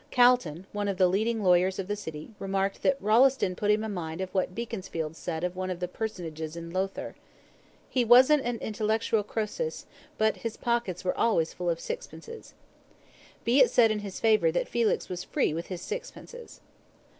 Calton, 0.09 0.65
one 0.71 0.87
of 0.87 0.97
the 0.97 1.07
leading 1.07 1.43
lawyers 1.43 1.77
of 1.77 1.87
the 1.87 1.95
city, 1.95 2.31
remarked 2.39 2.81
that 2.81 2.99
"Rolleston 2.99 3.55
put 3.55 3.69
him 3.69 3.83
in 3.83 3.93
mind 3.93 4.19
of 4.19 4.33
what 4.33 4.55
Beaconsfield 4.55 5.15
said 5.15 5.43
of 5.43 5.55
one 5.55 5.69
of 5.69 5.79
the 5.79 5.87
personages 5.87 6.55
in 6.55 6.71
Lothair, 6.71 7.13
'He 7.87 8.03
wasn't 8.03 8.43
an 8.43 8.57
intellectual 8.61 9.21
Croesus, 9.21 9.85
but 10.17 10.37
his 10.37 10.57
pockets 10.57 11.05
were 11.05 11.15
always 11.15 11.53
full 11.53 11.69
of 11.69 11.79
sixpences.'" 11.79 12.55
Be 13.43 13.61
it 13.61 13.69
said 13.69 13.91
in 13.91 13.99
his 13.99 14.19
favour 14.19 14.51
that 14.51 14.67
Felix 14.67 15.07
was 15.07 15.23
free 15.23 15.53
with 15.53 15.67
his 15.67 15.83
sixpences. 15.83 16.61